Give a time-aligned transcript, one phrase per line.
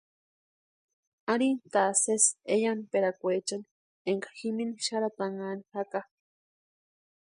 [1.31, 3.67] Arhintʼa sésï eyamperakweechani
[4.11, 5.99] énka jimini xarhatanhani jaka.